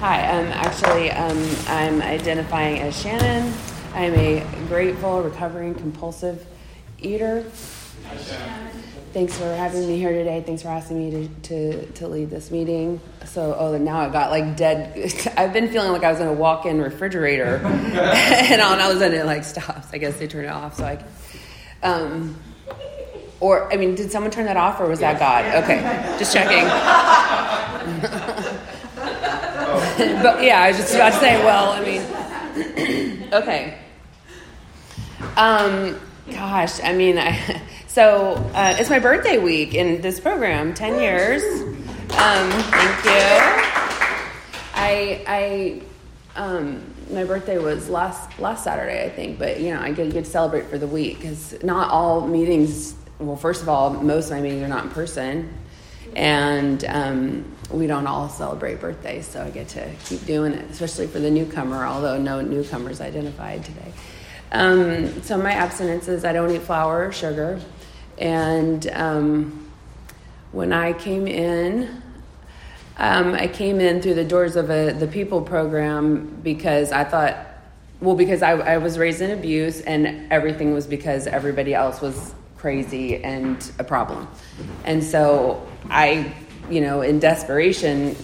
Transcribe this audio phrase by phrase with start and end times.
[0.00, 3.50] Hi, um, actually, um, I'm identifying as Shannon.
[3.94, 6.46] I'm a grateful, recovering, compulsive
[7.00, 7.44] eater.
[9.14, 10.42] Thanks for having me here today.
[10.44, 13.00] Thanks for asking me to, to, to lead this meeting.
[13.24, 15.14] So, oh, now I got like dead.
[15.38, 19.00] I've been feeling like I was in a walk in refrigerator, and all, of a
[19.00, 19.88] sudden it like stops.
[19.94, 20.76] I guess they turn it off.
[20.76, 21.02] So I,
[21.82, 22.36] um,
[23.40, 25.64] or I mean, did someone turn that off, or was that God?
[25.64, 25.80] Okay,
[26.18, 26.66] just checking.
[30.22, 33.78] but yeah, I was just about to say, well, I mean, okay.
[35.38, 35.98] Um,
[36.30, 41.42] gosh, I mean, I, so uh, it's my birthday week in this program, 10 years.
[42.12, 43.86] Um, thank you.
[44.74, 45.82] I, I,
[46.36, 50.26] um, my birthday was last last Saturday, I think, but you know, I get, get
[50.26, 52.94] to celebrate for the week because not all meetings.
[53.18, 55.54] Well, first of all, most of my meetings are not in person,
[56.16, 61.06] and um, we don't all celebrate birthdays, so I get to keep doing it, especially
[61.06, 63.92] for the newcomer, although no newcomers identified today.
[64.50, 67.60] Um, so my abstinence is I don't eat flour or sugar.
[68.16, 69.70] And um,
[70.52, 72.02] when I came in,
[72.96, 77.36] um, I came in through the doors of a, the People program because I thought,
[78.00, 82.34] well, because I, I was raised in abuse and everything was because everybody else was
[82.66, 84.26] crazy and a problem.
[84.84, 86.34] And so I
[86.70, 88.16] you know, in desperation,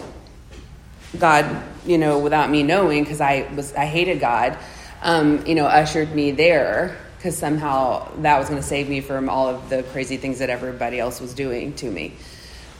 [1.17, 4.57] God, you know, without me knowing, because I was, I hated God,
[5.01, 9.29] um, you know, ushered me there because somehow that was going to save me from
[9.29, 12.13] all of the crazy things that everybody else was doing to me.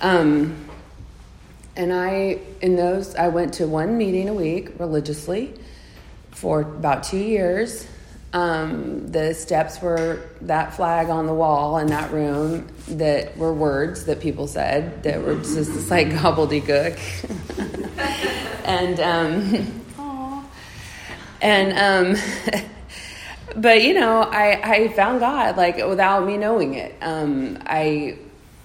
[0.01, 0.67] Um,
[1.75, 5.53] and I, in those, I went to one meeting a week religiously
[6.31, 7.87] for about two years.
[8.33, 14.05] Um, the steps were that flag on the wall in that room that were words
[14.05, 16.99] that people said that were just like gobbledygook.
[18.65, 19.81] and, um,
[21.41, 22.23] and, um,
[23.55, 26.95] but you know, I, I found God like without me knowing it.
[27.01, 28.17] Um, I,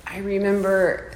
[0.07, 1.13] I remember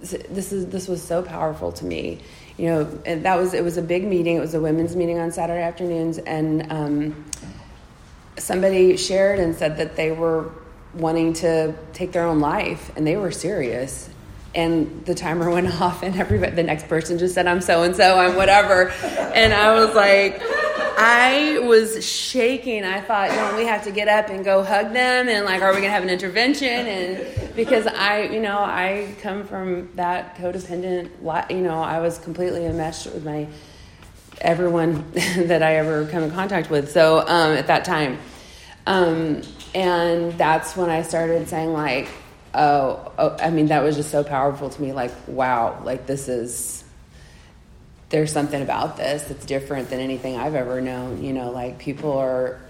[0.00, 2.20] this is, this was so powerful to me
[2.58, 4.36] you know, that was it was a big meeting.
[4.36, 7.24] It was a women's meeting on Saturday afternoons, and um,
[8.38, 10.50] somebody shared and said that they were
[10.94, 14.08] wanting to take their own life and they were serious.
[14.54, 17.94] And the timer went off and everybody the next person just said i'm so and
[17.94, 18.90] so i'm whatever.
[19.34, 20.40] And i was like
[21.00, 22.84] i was shaking.
[22.84, 25.28] I thought don't we have to get up and go hug them?
[25.28, 26.68] And like are we going to have an intervention?
[26.68, 31.10] And because i you know i come from that codependent
[31.50, 33.48] you know i was completely enmeshed with my
[34.40, 36.90] everyone that I ever come in contact with.
[36.90, 38.18] So um, at that time,
[38.86, 39.42] um,
[39.74, 42.08] and that's when I started saying like,
[42.54, 44.92] oh, oh, I mean, that was just so powerful to me.
[44.92, 46.84] Like, wow, like this is
[48.10, 51.22] there's something about this that's different than anything I've ever known.
[51.22, 52.60] You know, like people are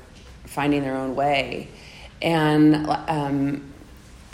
[0.45, 1.69] finding their own way,
[2.21, 3.73] and um,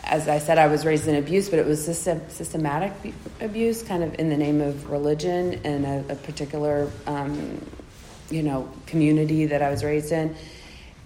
[0.05, 2.93] as I said, I was raised in abuse, but it was system, systematic
[3.41, 7.65] abuse, kind of in the name of religion and a, a particular, um,
[8.31, 10.37] you know, community that I was raised in,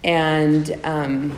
[0.03, 1.37] and um,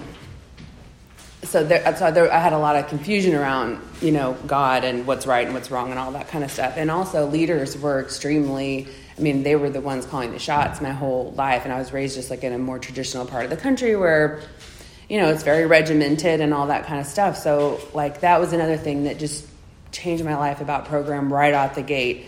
[1.43, 5.07] so there, so there, I had a lot of confusion around, you know, God and
[5.07, 6.73] what's right and what's wrong and all that kind of stuff.
[6.77, 8.87] And also, leaders were extremely.
[9.17, 11.91] I mean, they were the ones calling the shots my whole life, and I was
[11.91, 14.41] raised just like in a more traditional part of the country where
[15.11, 17.35] you know, it's very regimented and all that kind of stuff.
[17.35, 19.45] So, like, that was another thing that just
[19.91, 22.27] changed my life about program right out the gate.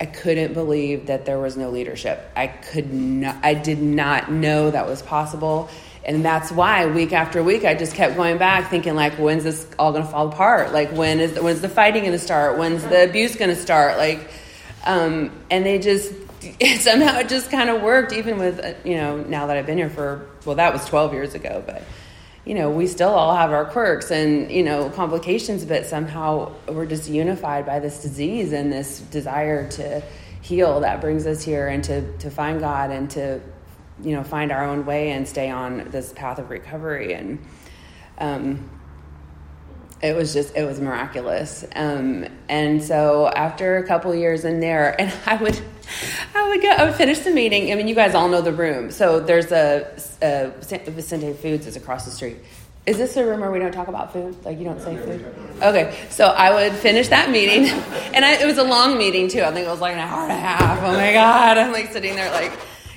[0.00, 2.28] I couldn't believe that there was no leadership.
[2.34, 5.70] I could not, I did not know that was possible.
[6.04, 9.68] And that's why week after week, I just kept going back thinking like, when's this
[9.78, 10.72] all going to fall apart?
[10.72, 12.58] Like, when is, when's the fighting going to start?
[12.58, 13.96] When's the abuse going to start?
[13.96, 14.28] Like,
[14.84, 16.12] um, and they just,
[16.80, 19.78] somehow it just kind of worked even with, uh, you know, now that I've been
[19.78, 21.84] here for, well, that was 12 years ago, but
[22.44, 26.86] you know, we still all have our quirks and, you know, complications, but somehow we're
[26.86, 30.02] just unified by this disease and this desire to
[30.42, 33.40] heal that brings us here and to, to find God and to,
[34.02, 37.14] you know, find our own way and stay on this path of recovery.
[37.14, 37.42] And
[38.18, 38.70] um,
[40.02, 41.64] it was just, it was miraculous.
[41.74, 45.58] Um, and so after a couple years in there, and I would,
[46.34, 47.72] I would go, I would finish the meeting.
[47.72, 48.90] I mean, you guys all know the room.
[48.90, 52.38] So there's a, a Vicente Foods is across the street.
[52.86, 54.36] Is this a room where we don't talk about food?
[54.44, 55.24] Like you don't say food?
[55.62, 57.64] Okay, so I would finish that meeting,
[58.12, 59.40] and I, it was a long meeting too.
[59.40, 60.82] I think it was like an hour and a half.
[60.82, 62.52] Oh my god, I'm like sitting there like,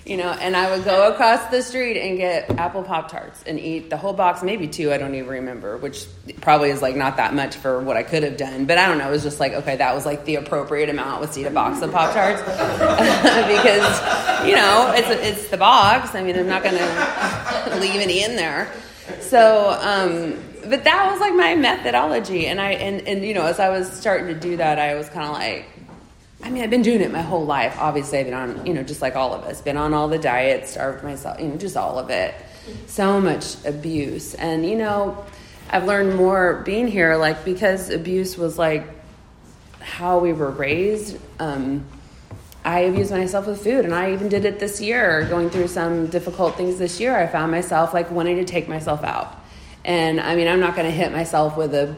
[0.08, 3.60] you know, and I would go across the street and get apple Pop Tarts and
[3.60, 6.06] eat the whole box, maybe two, I don't even remember, which
[6.40, 8.66] probably is like not that much for what I could have done.
[8.66, 11.20] But I don't know, it was just like, okay, that was like the appropriate amount
[11.20, 16.16] was to eat a box of Pop Tarts because, you know, it's, it's the box.
[16.16, 16.72] I mean, I'm not to
[17.82, 18.72] leave any in there.
[19.20, 22.48] So, um, but that was like my methodology.
[22.48, 25.10] And I, and, and, you know, as I was starting to do that, I was
[25.10, 25.66] kind of like,
[26.48, 27.76] I mean, I've been doing it my whole life.
[27.78, 30.18] Obviously, I've been on, you know, just like all of us, been on all the
[30.18, 32.34] diets, starved myself, you know, just all of it.
[32.86, 34.34] So much abuse.
[34.34, 35.26] And, you know,
[35.70, 38.88] I've learned more being here, like, because abuse was like
[39.82, 41.18] how we were raised.
[41.38, 41.84] Um,
[42.64, 46.08] I abused myself with food, and I even did it this year, going through some
[46.08, 47.14] difficult things this year.
[47.14, 49.36] I found myself like wanting to take myself out.
[49.84, 51.94] And I mean, I'm not going to hit myself with a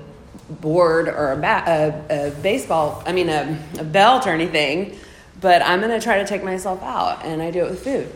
[0.50, 4.98] board or a, bat, a, a baseball, I mean, a, a belt or anything,
[5.40, 8.14] but I'm going to try to take myself out, and I do it with food.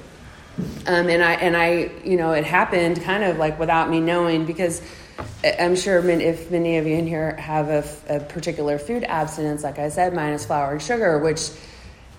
[0.86, 4.46] Um, and I and I, you know, it happened kind of like without me knowing
[4.46, 4.84] because
[5.44, 9.80] I'm sure if many of you in here have a, a particular food abstinence, like
[9.80, 11.50] I said, minus flour and sugar, which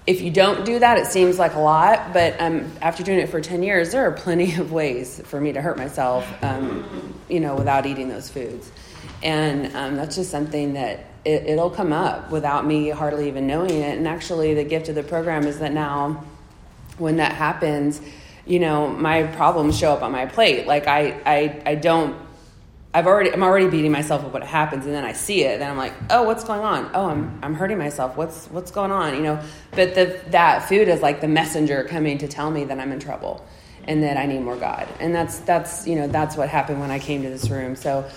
[0.06, 3.30] if you don't do that, it seems like a lot, but um, after doing it
[3.30, 7.40] for 10 years, there are plenty of ways for me to hurt myself, um, you
[7.40, 8.70] know, without eating those foods.
[9.24, 13.70] And um, that's just something that it, it'll come up without me hardly even knowing
[13.70, 13.98] it.
[13.98, 16.24] And actually, the gift of the program is that now,
[16.98, 18.00] when that happens,
[18.46, 20.66] you know, my problems show up on my plate.
[20.66, 22.14] Like I, I, I don't
[22.94, 25.58] I've already I'm already beating myself up when it happens, and then I see it,
[25.58, 26.88] then I'm like, oh, what's going on?
[26.94, 28.16] Oh, I'm I'm hurting myself.
[28.16, 29.16] What's what's going on?
[29.16, 29.42] You know,
[29.72, 33.00] but the that food is like the messenger coming to tell me that I'm in
[33.00, 33.44] trouble
[33.88, 36.92] and that I need more God, and that's that's you know that's what happened when
[36.92, 37.74] I came to this room.
[37.76, 38.08] So.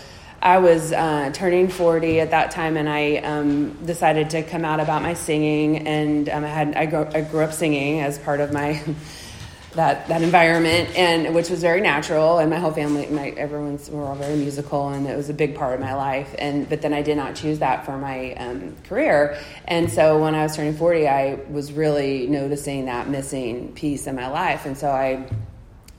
[0.41, 4.79] I was uh, turning 40 at that time, and I um, decided to come out
[4.79, 5.87] about my singing.
[5.87, 8.81] And um, I had I grew, I grew up singing as part of my
[9.73, 12.37] that that environment, and which was very natural.
[12.37, 15.55] And my whole family, my everyone's we're all very musical, and it was a big
[15.55, 16.35] part of my life.
[16.37, 19.39] And but then I did not choose that for my um, career.
[19.65, 24.15] And so when I was turning forty, I was really noticing that missing piece in
[24.15, 25.27] my life, and so I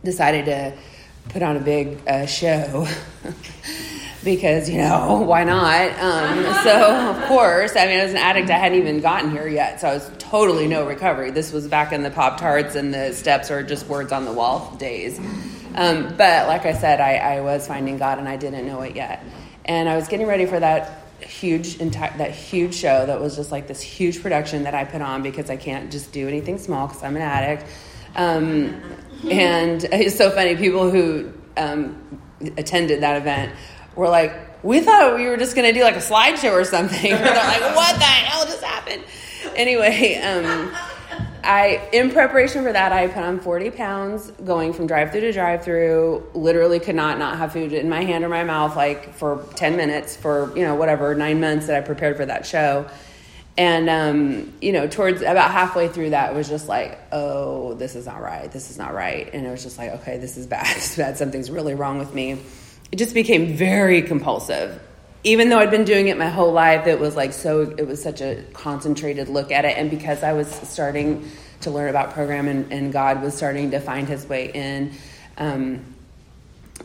[0.05, 0.79] decided to
[1.31, 2.87] put on a big uh, show.
[4.25, 5.91] because you know why not?
[5.99, 9.81] Um, so of course i mean as an addict i hadn't even gotten here yet
[9.81, 11.31] so i was totally no recovery.
[11.31, 14.33] This was back in the pop tarts and the steps or just words on the
[14.33, 15.19] wall days.
[15.75, 18.95] Um, but like i said I, I, was finding god and i didn't know it
[18.95, 19.25] yet.
[19.65, 23.51] And i was getting ready for that huge enti- that huge show that was just
[23.51, 26.87] like this huge production that i put on because i can't just do anything small
[26.87, 27.71] because i'm an addict.
[28.17, 28.81] Um,
[29.31, 32.21] and it's so funny people who um,
[32.57, 33.53] attended that event
[33.99, 37.11] were like, we thought we were just going to do like a slideshow or something.
[37.11, 39.03] They're like, what the hell just happened?
[39.57, 40.73] Anyway, um,
[41.43, 45.33] I in preparation for that, I put on 40 pounds, going from drive through to
[45.33, 46.25] drive through.
[46.33, 49.77] Literally, could not not have food in my hand or my mouth like for 10
[49.77, 52.89] minutes for you know whatever nine months that I prepared for that show.
[53.57, 57.97] And um, you know, towards about halfway through that, it was just like, oh, this
[57.97, 58.51] is not right.
[58.53, 59.29] This is not right.
[59.33, 60.67] And it was just like, okay, this is bad.
[60.77, 61.17] This is bad.
[61.17, 62.39] Something's really wrong with me
[62.93, 64.81] it just became very compulsive.
[65.25, 68.03] Even though I'd been doing it my whole life, it was like so, it was
[68.03, 69.77] such a concentrated look at it.
[69.77, 71.29] And because I was starting
[71.63, 74.93] to learn about program and, and God was starting to find his way in,
[75.37, 75.85] um,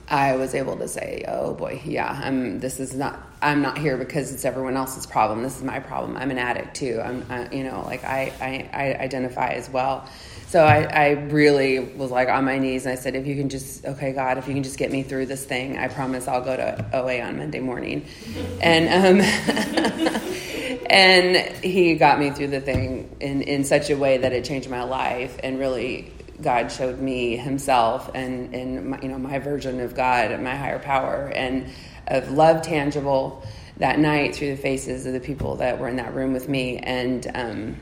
[0.07, 2.59] I was able to say, "Oh boy, yeah, I'm.
[2.59, 3.19] This is not.
[3.41, 5.43] I'm not here because it's everyone else's problem.
[5.43, 6.17] This is my problem.
[6.17, 7.01] I'm an addict too.
[7.03, 7.25] I'm.
[7.29, 10.07] I, you know, like I, I, I identify as well."
[10.53, 13.49] So I, I really was like on my knees and I said, if you can
[13.49, 16.43] just, okay, God, if you can just get me through this thing, I promise I'll
[16.43, 18.05] go to OA on Monday morning.
[18.61, 19.19] And, um,
[20.91, 24.69] and he got me through the thing in, in such a way that it changed
[24.69, 29.79] my life and really God showed me himself and, and my, you know, my version
[29.79, 31.67] of God, my higher power and
[32.07, 33.45] of love tangible
[33.77, 36.77] that night through the faces of the people that were in that room with me.
[36.77, 37.77] And, um,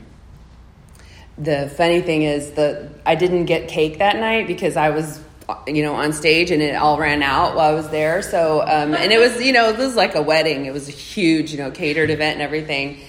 [1.38, 5.20] the funny thing is that I didn't get cake that night because I was
[5.66, 8.22] you know on stage and it all ran out while I was there.
[8.22, 10.66] So um, and it was you know this was like a wedding.
[10.66, 13.00] It was a huge you know catered event and everything.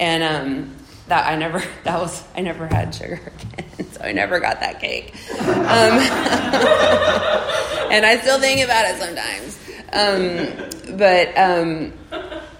[0.00, 0.76] And um,
[1.08, 3.20] that I never that was I never had sugar
[3.52, 5.38] again so I never got that cake um,
[7.92, 9.58] and I still think about it sometimes
[9.92, 10.48] um,
[10.96, 11.92] but um,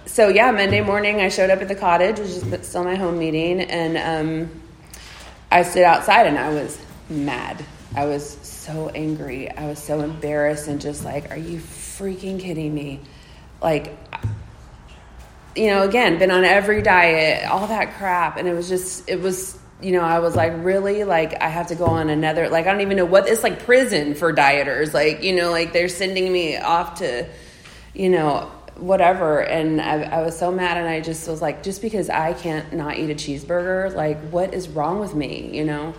[0.05, 3.17] so yeah Monday morning I showed up at the cottage which is still my home
[3.19, 4.49] meeting and um,
[5.51, 6.79] I stood outside and I was
[7.09, 7.63] mad.
[7.95, 9.49] I was so angry.
[9.49, 12.99] I was so embarrassed and just like, are you freaking kidding me?
[13.61, 13.97] Like,
[15.59, 18.37] you know, again, been on every diet, all that crap.
[18.37, 21.05] And it was just, it was you know, I was like, really?
[21.05, 23.63] Like, I have to go on another, like, I don't even know what, it's like
[23.63, 24.93] prison for dieters.
[24.93, 27.29] Like, you know, like they're sending me off to,
[27.93, 29.39] you know, whatever.
[29.39, 30.77] And I, I was so mad.
[30.77, 34.53] And I just was like, just because I can't not eat a cheeseburger, like, what
[34.53, 35.93] is wrong with me, you know?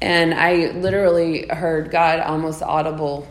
[0.00, 3.28] And I literally heard God almost audible.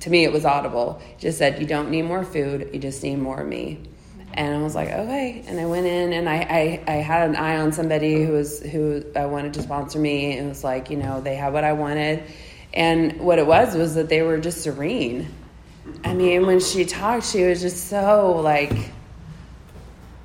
[0.00, 1.02] To me, it was audible.
[1.18, 3.78] Just said, You don't need more food, you just need more of me
[4.34, 5.44] and I was like, okay.
[5.46, 8.60] And I went in and I, I, I, had an eye on somebody who was
[8.60, 11.64] who I wanted to sponsor me, and it was like, you know, they had what
[11.64, 12.24] I wanted,
[12.72, 15.28] and what it was was that they were just serene.
[16.04, 18.90] I mean, when she talked, she was just so like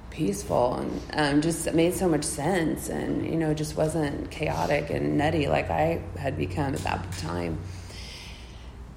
[0.09, 1.01] peaceful and
[1.35, 5.69] um, just made so much sense, and you know, just wasn't chaotic and nutty like
[5.69, 7.59] I had become at that time.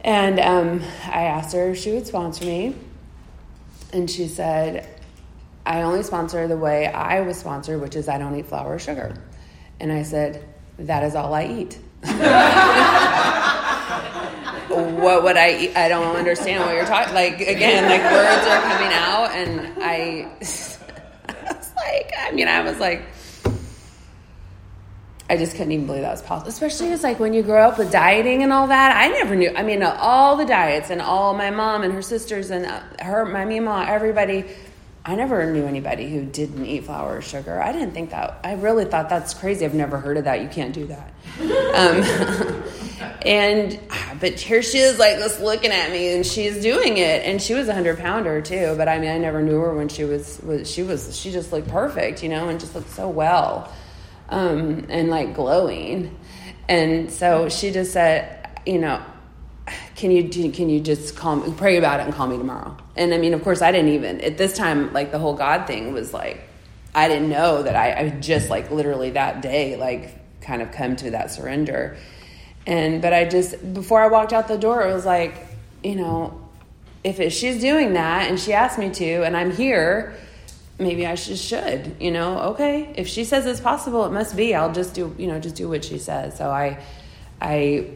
[0.03, 2.77] And um, I asked her if she would sponsor me,
[3.93, 5.00] and she said,
[5.71, 8.79] I only sponsor the way I was sponsored, which is I don't eat flour or
[8.81, 9.15] sugar.
[9.79, 10.45] And I said,
[10.81, 11.79] That is all I eat.
[14.69, 15.77] what would I eat?
[15.77, 17.15] I don't understand what you're talking.
[17.15, 20.29] Like again, like words are coming out, and I,
[21.29, 23.05] I was like, I mean, I was like,
[25.29, 26.49] I just couldn't even believe that was possible.
[26.49, 28.97] Especially it's like when you grow up with dieting and all that.
[28.97, 29.53] I never knew.
[29.55, 33.25] I mean, all the diets and all my mom and her sisters and uh, her,
[33.25, 34.47] my mom, everybody
[35.05, 37.63] I never knew anybody who didn't eat flour or sugar.
[37.63, 38.39] I didn't think that.
[38.45, 39.65] I really thought that's crazy.
[39.65, 40.43] I've never heard of that.
[40.43, 41.11] You can't do that.
[41.41, 42.63] Um,
[43.25, 43.81] and
[44.21, 47.25] but here she is, like just looking at me, and she's doing it.
[47.25, 48.75] And she was a hundred pounder too.
[48.77, 51.51] But I mean, I never knew her when she was, was she was she just
[51.51, 53.73] looked perfect, you know, and just looked so well,
[54.29, 56.15] um, and like glowing.
[56.69, 59.03] And so she just said, you know,
[60.01, 62.75] can you can you just call me, pray about it and call me tomorrow?
[62.97, 65.67] And I mean, of course, I didn't even at this time like the whole God
[65.67, 66.43] thing was like
[66.95, 70.97] I didn't know that I, I just like literally that day like kind of come
[70.97, 71.99] to that surrender.
[72.67, 75.35] And but I just before I walked out the door, it was like
[75.85, 76.49] you know
[77.05, 80.15] if it, she's doing that and she asked me to, and I'm here.
[80.79, 82.39] Maybe I just should, you know.
[82.53, 84.55] Okay, if she says it's possible, it must be.
[84.55, 86.39] I'll just do, you know, just do what she says.
[86.39, 86.83] So I,
[87.39, 87.91] I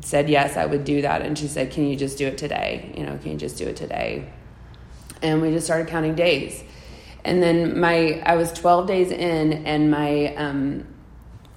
[0.00, 1.22] said yes, I would do that.
[1.22, 2.92] And she said, Can you just do it today?
[2.96, 4.30] You know, can you just do it today?
[5.22, 6.62] And we just started counting days.
[7.24, 10.86] And then my, I was 12 days in, and my, um,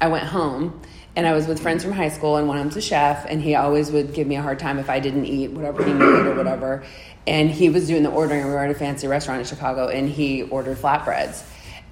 [0.02, 0.82] I went home
[1.16, 3.40] and I was with friends from high school, and one of them's a chef, and
[3.40, 6.26] he always would give me a hard time if I didn't eat whatever he made
[6.26, 6.84] or whatever.
[7.28, 8.42] And he was doing the ordering.
[8.42, 11.44] and We were at a fancy restaurant in Chicago, and he ordered flatbreads.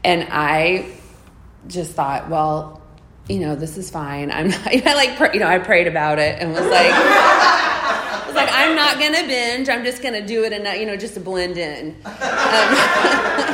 [0.03, 0.91] And I
[1.67, 2.80] just thought, well,
[3.27, 4.31] you know, this is fine.
[4.31, 8.35] I'm not, I like, you know, I prayed about it and was like, I was
[8.35, 9.69] like, I'm not gonna binge.
[9.69, 11.95] I'm just gonna do it and you know, just to blend in.
[12.05, 12.15] Um,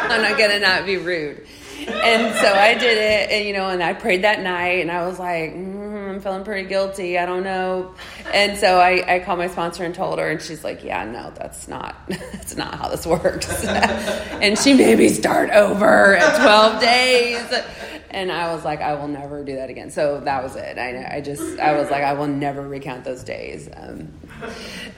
[0.10, 1.46] I'm not gonna not be rude.
[1.80, 5.06] And so I did it, and you know, and I prayed that night, and I
[5.06, 5.77] was like, mm,
[6.18, 7.20] I'm feeling pretty guilty.
[7.20, 7.94] I don't know.
[8.34, 11.32] And so I, I called my sponsor and told her, and she's like, Yeah, no,
[11.36, 13.48] that's not, that's not how this works.
[13.66, 17.64] and she made me start over at 12 days
[18.10, 19.92] and I was like, I will never do that again.
[19.92, 20.80] So that was it.
[20.80, 23.70] I, I just, I was like, I will never recount those days.
[23.76, 24.12] Um,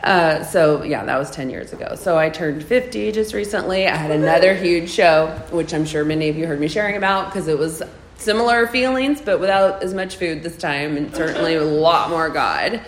[0.03, 1.95] uh, so yeah, that was 10 years ago.
[1.95, 3.88] So I turned 50 just recently.
[3.88, 7.25] I had another huge show, which I'm sure many of you heard me sharing about
[7.25, 7.81] because it was
[8.19, 12.81] similar feelings, but without as much food this time and certainly a lot more God.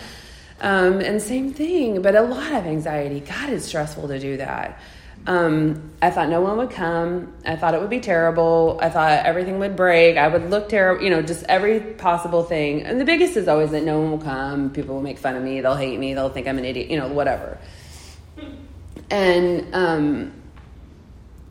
[0.59, 3.19] Um, and same thing, but a lot of anxiety.
[3.21, 4.79] God, it's stressful to do that.
[5.25, 7.33] Um, I thought no one would come.
[7.45, 8.79] I thought it would be terrible.
[8.81, 10.17] I thought everything would break.
[10.17, 12.83] I would look terrible, you know, just every possible thing.
[12.83, 14.71] And the biggest is always that no one will come.
[14.71, 15.61] People will make fun of me.
[15.61, 16.13] They'll hate me.
[16.13, 17.59] They'll think I'm an idiot, you know, whatever.
[19.11, 20.33] And um,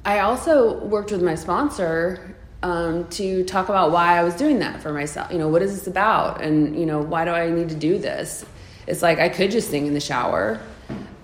[0.04, 4.82] I also worked with my sponsor um, to talk about why I was doing that
[4.82, 5.32] for myself.
[5.32, 6.42] You know, what is this about?
[6.42, 8.44] And, you know, why do I need to do this?
[8.86, 10.60] It's like I could just sing in the shower.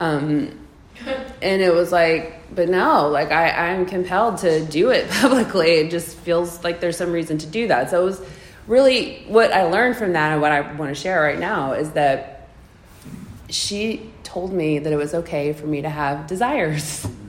[0.01, 0.67] Um,
[1.43, 5.91] and it was like but no like I, i'm compelled to do it publicly it
[5.91, 8.21] just feels like there's some reason to do that so it was
[8.67, 11.91] really what i learned from that and what i want to share right now is
[11.93, 12.49] that
[13.49, 17.07] she told me that it was okay for me to have desires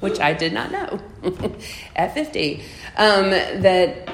[0.00, 1.00] which i did not know
[1.96, 2.62] at 50
[2.96, 4.08] um, that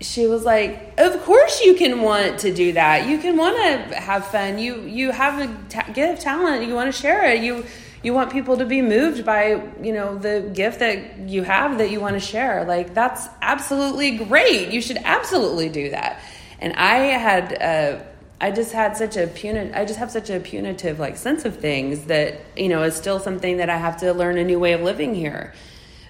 [0.00, 3.08] she was like, "Of course you can want to do that.
[3.08, 4.58] You can want to have fun.
[4.58, 6.66] You you have a ta- gift, talent.
[6.66, 7.42] You want to share it.
[7.42, 7.64] You
[8.02, 11.90] you want people to be moved by you know the gift that you have that
[11.90, 12.64] you want to share.
[12.64, 14.68] Like that's absolutely great.
[14.70, 16.20] You should absolutely do that."
[16.60, 17.62] And I had.
[17.62, 18.04] Uh,
[18.40, 21.58] I just had such a punitive, I just have such a punitive like sense of
[21.58, 24.72] things that, you know, is still something that I have to learn a new way
[24.72, 25.54] of living here.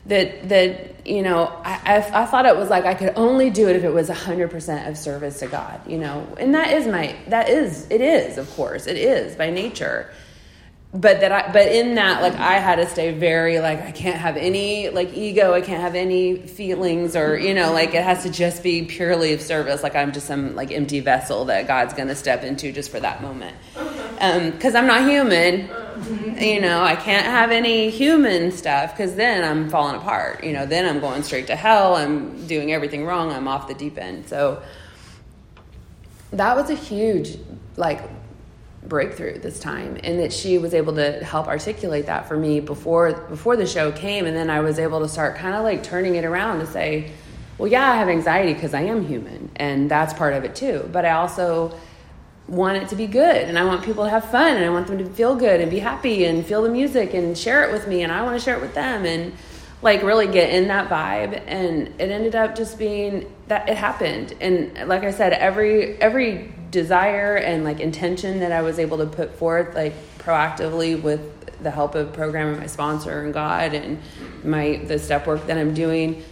[0.06, 3.68] That that you know I, I, I, thought it was like i could only do
[3.68, 6.26] it if it was 100% of service to god you know?
[6.40, 10.08] And that is my that is it is of course it is by nature
[10.95, 14.16] but that I, but in that, like I had to stay very like I can't
[14.16, 18.23] have any like ego, I can't have any feelings, or you know, like it has
[18.23, 19.83] to just be purely of service.
[19.83, 23.00] Like I'm just some like empty vessel that God's going to step into just for
[23.00, 23.54] that moment.
[23.75, 25.68] Because um, I'm not human,
[26.40, 30.42] you know, I can't have any human stuff because then I'm falling apart.
[30.42, 31.97] You know, then I'm going straight to hell.
[31.97, 33.30] I'm doing everything wrong.
[33.30, 34.26] I'm off the deep end.
[34.26, 34.62] So
[36.33, 37.38] that was a huge
[37.76, 38.00] like
[38.88, 43.12] breakthrough this time and that she was able to help articulate that for me before
[43.12, 44.26] before the show came.
[44.26, 47.12] And then I was able to start kind of like turning it around to say
[47.59, 50.88] well yeah I have anxiety because I am human and that's part of it too.
[50.92, 51.78] But I also
[52.47, 54.87] want it to be good and I want people to have fun and I want
[54.87, 57.87] them to feel good and be happy and feel the music and share it with
[57.87, 59.35] me and I want to share it with them and
[59.83, 61.42] like really get in that vibe.
[61.47, 64.35] And it ended up just being that it happened.
[64.40, 69.06] And like I said every every desire and like intention that I was able to
[69.06, 74.00] put forth like proactively with the help of program and my sponsor and God and
[74.44, 76.22] my the step work that I'm doing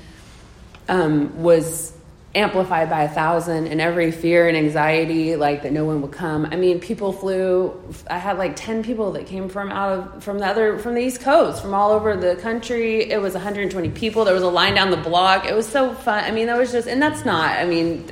[0.88, 1.92] um, was
[2.34, 6.44] amplified by a thousand and every fear and anxiety like that no one would come.
[6.44, 10.38] I mean people flew i had like 10 people that came from out of from
[10.38, 13.10] the other from the east coast from all over the country.
[13.10, 14.26] It was 120 people.
[14.26, 15.46] There was a line down the block.
[15.46, 16.24] It was so fun.
[16.24, 18.06] I mean that was just and that's not i mean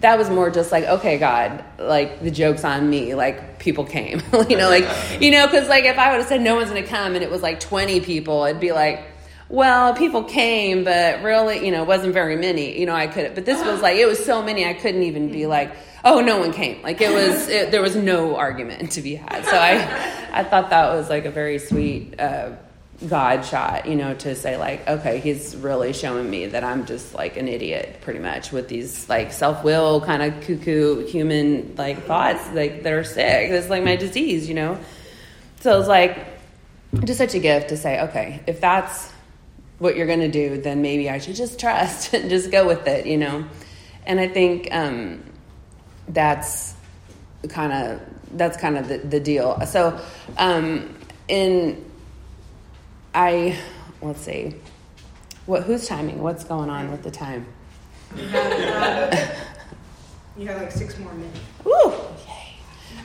[0.00, 4.20] that was more just like okay god like the joke's on me like people came
[4.48, 4.86] you know like
[5.20, 7.30] you know because like if i would have said no one's gonna come and it
[7.30, 9.04] was like 20 people it'd be like
[9.48, 13.34] well people came but really you know it wasn't very many you know i could
[13.34, 15.74] but this was like it was so many i couldn't even be like
[16.04, 16.82] oh no one came.
[16.82, 19.44] Like it was it, there was no argument to be had.
[19.44, 22.52] So i i thought that was like a very sweet uh,
[23.06, 27.14] God shot, you know, to say like, okay, he's really showing me that I'm just
[27.14, 32.04] like an idiot, pretty much, with these like self will kind of cuckoo human like
[32.06, 33.50] thoughts like that are sick.
[33.50, 34.80] It's like my disease, you know.
[35.60, 36.26] So it's like
[37.04, 39.12] just such a gift to say, okay, if that's
[39.78, 43.06] what you're gonna do, then maybe I should just trust and just go with it,
[43.06, 43.44] you know.
[44.06, 45.22] And I think um,
[46.08, 46.74] that's
[47.48, 48.00] kind of
[48.36, 49.64] that's kind of the, the deal.
[49.66, 50.00] So
[50.36, 50.96] um,
[51.28, 51.87] in
[53.18, 53.58] I
[54.00, 54.54] let's see.
[55.46, 56.22] What who's timing?
[56.22, 57.46] What's going on with the time?
[58.16, 59.34] You have, uh,
[60.38, 61.40] you have like six more minutes.
[61.64, 61.92] Woo!
[62.28, 62.54] Yay.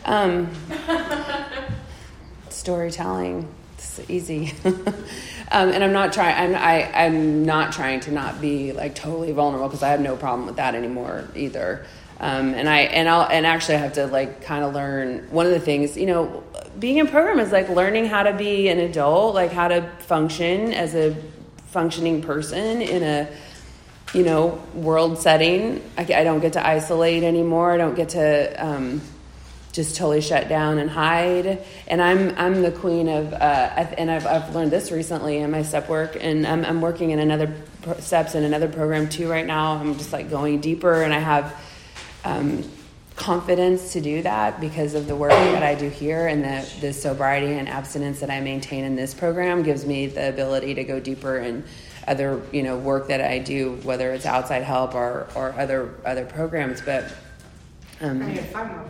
[0.06, 0.52] Um,
[2.50, 3.52] storytelling.
[3.74, 4.54] It's easy.
[4.64, 6.52] um, and I'm not trying.
[6.52, 9.90] I'm I, am i am not trying to not be like totally vulnerable because I
[9.90, 11.88] have no problem with that anymore either.
[12.20, 15.48] Um, and I and I'll and actually I have to like kind of learn one
[15.48, 16.44] of the things you know
[16.80, 20.74] being in program is like learning how to be an adult like how to function
[20.74, 21.16] as a
[21.68, 23.28] functioning person in a
[24.14, 25.82] you know world setting.
[25.98, 27.72] I, I don't get to isolate anymore.
[27.72, 29.02] I don't get to um,
[29.72, 31.66] just totally shut down and hide.
[31.88, 33.38] And I'm I'm the queen of uh,
[33.98, 36.16] and I've, I've learned this recently in my step work.
[36.20, 37.54] And I'm, I'm working in another
[38.00, 39.74] steps in another program too right now.
[39.74, 41.02] I'm just like going deeper.
[41.02, 41.60] And I have
[42.24, 42.64] um,
[43.16, 46.94] confidence to do that because of the work that I do here and the, the
[46.94, 51.00] sobriety and abstinence that I maintain in this program gives me the ability to go
[51.00, 51.64] deeper in
[52.08, 56.26] other you know work that I do whether it's outside help or, or other other
[56.26, 56.82] programs.
[56.82, 57.06] But
[58.02, 58.36] um,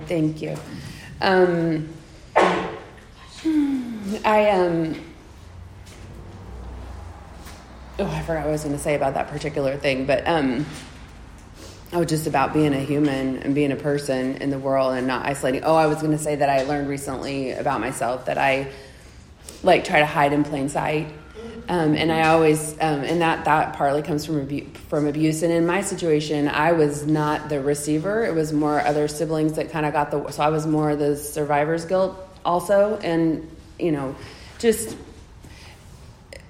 [0.08, 0.58] thank you.
[1.22, 1.90] Um,
[4.26, 4.96] I um
[8.00, 10.66] oh I forgot what I was going to say about that particular thing but um
[11.94, 15.26] oh, just about being a human and being a person in the world and not
[15.26, 15.64] isolating.
[15.64, 18.72] Oh, I was going to say that I learned recently about myself that I
[19.62, 21.08] like try to hide in plain sight.
[21.70, 25.44] Um, and I always, um, and that that partly comes from abu- from abuse.
[25.44, 29.72] And in my situation, I was not the receiver; it was more other siblings that
[29.72, 30.30] kind of got the.
[30.32, 34.14] So I was more the survivor's guilt also, and you know,
[34.60, 34.98] just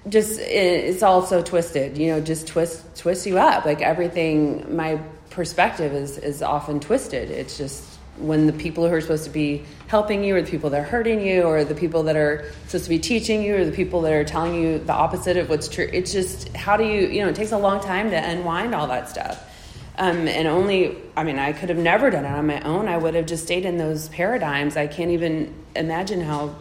[0.10, 1.96] just it's all so twisted.
[1.96, 4.76] You know, just twist twist you up like everything.
[4.76, 5.00] My
[5.34, 7.30] perspective is is often twisted.
[7.30, 7.84] It's just
[8.18, 10.84] when the people who are supposed to be helping you, or the people that are
[10.84, 14.02] hurting you, or the people that are supposed to be teaching you, or the people
[14.02, 15.90] that are telling you the opposite of what's true.
[15.92, 18.88] It's just how do you you know it takes a long time to unwind all
[18.88, 19.50] that stuff.
[19.96, 22.88] Um, and only, I mean, I could have never done it on my own.
[22.88, 24.76] I would have just stayed in those paradigms.
[24.76, 26.56] I can't even imagine how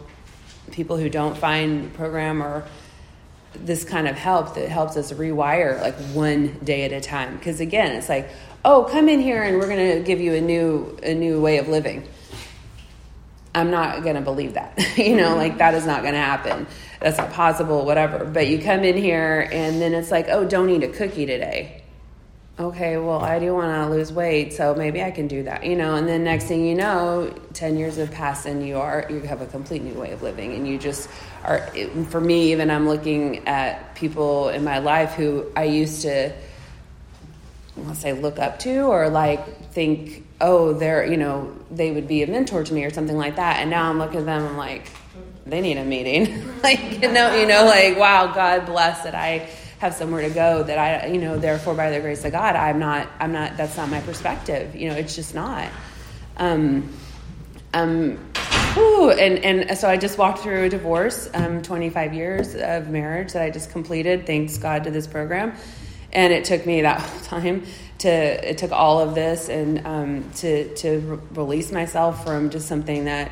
[0.71, 2.63] people who don't find program or
[3.55, 7.35] this kind of help that helps us rewire like one day at a time.
[7.35, 8.29] Because again, it's like,
[8.65, 11.57] oh, come in here and we're going to give you a new a new way
[11.57, 12.07] of living.
[13.55, 14.79] I'm not going to believe that.
[14.97, 16.67] you know, like that is not going to happen.
[16.99, 18.25] That's not possible, whatever.
[18.25, 21.83] But you come in here and then it's like, oh, don't eat a cookie today.
[22.59, 25.75] Okay, well, I do want to lose weight, so maybe I can do that, you
[25.75, 25.95] know.
[25.95, 29.41] And then next thing you know, ten years have passed, and you are you have
[29.41, 31.09] a complete new way of living, and you just
[31.43, 31.67] are.
[32.09, 36.31] For me, even I'm looking at people in my life who I used to,
[37.77, 42.21] let's say, look up to or like think oh, they're, you know, they would be
[42.21, 43.59] a mentor to me or something like that.
[43.59, 44.91] And now I'm looking at them, I'm like,
[45.45, 46.61] they need a meeting.
[46.63, 50.63] like, you know, you know, like, wow, God bless that I have somewhere to go
[50.63, 53.77] that I, you know, therefore by the grace of God, I'm not, I'm not, that's
[53.77, 54.75] not my perspective.
[54.75, 55.69] You know, it's just not.
[56.37, 56.89] Um,
[57.73, 58.17] um,
[58.73, 63.33] whew, and, and so I just walked through a divorce, um, 25 years of marriage
[63.33, 65.55] that I just completed, thanks God to this program.
[66.13, 67.65] And it took me that whole time
[67.99, 68.09] to
[68.49, 73.05] it took all of this and um, to to re- release myself from just something
[73.05, 73.31] that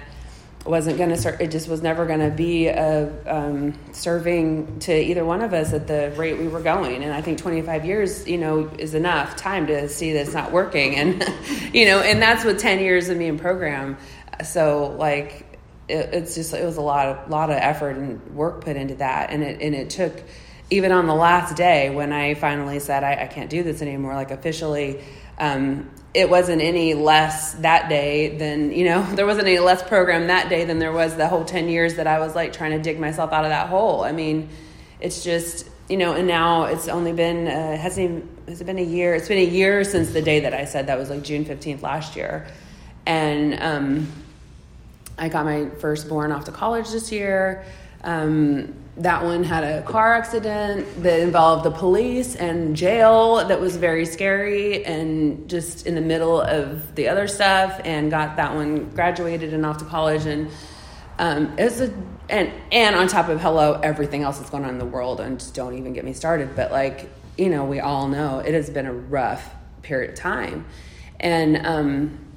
[0.66, 1.42] wasn't going to start.
[1.42, 5.74] It just was never going to be a, um, serving to either one of us
[5.74, 7.04] at the rate we were going.
[7.04, 10.52] And I think 25 years, you know, is enough time to see that it's not
[10.52, 10.96] working.
[10.96, 11.24] And
[11.74, 13.98] you know, and that's with 10 years of me in program.
[14.44, 18.64] So like, it, it's just it was a lot of lot of effort and work
[18.64, 20.24] put into that, and it and it took
[20.72, 24.16] even on the last day when I finally said I, I can't do this anymore,
[24.16, 25.02] like officially,
[25.38, 30.28] um, it wasn't any less that day than you know there wasn't any less program
[30.28, 32.80] that day than there was the whole 10 years that i was like trying to
[32.80, 34.04] dig myself out of that hole.
[34.04, 34.50] I mean
[35.00, 38.80] it's just you know and now it's only been uh, hasn't even has it been
[38.80, 39.16] a year?
[39.16, 41.82] It's been a year since the day that i said that was like june 15th
[41.82, 42.48] last year.
[43.06, 44.12] And um,
[45.18, 47.66] i got my firstborn off to college this year.
[48.04, 53.78] Um, that one had a car accident that involved the police and jail that was
[53.78, 58.90] very scary and just in the middle of the other stuff and got that one
[58.90, 60.26] graduated and off to college.
[60.26, 60.50] And
[61.20, 61.94] um, it was a
[62.30, 65.40] and and on top of hello everything else that's going on in the world and
[65.40, 66.56] just don't even get me started.
[66.56, 70.66] But like you know we all know it has been a rough period of time.
[71.20, 72.31] And um,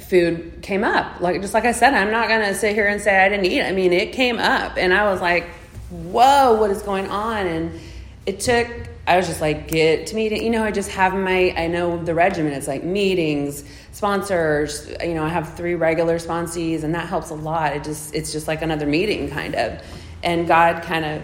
[0.00, 1.20] food came up.
[1.20, 3.62] Like just like I said, I'm not gonna sit here and say I didn't eat.
[3.62, 5.48] I mean, it came up, and I was like,
[5.90, 7.80] "Whoa, what is going on?" And
[8.26, 8.68] it took.
[9.06, 11.54] I was just like, "Get to meeting." You know, I just have my.
[11.56, 12.52] I know the regimen.
[12.52, 14.88] It's like meetings, sponsors.
[15.02, 17.74] You know, I have three regular sponsees, and that helps a lot.
[17.76, 18.14] It just.
[18.14, 19.82] It's just like another meeting, kind of.
[20.22, 21.22] And God kind of,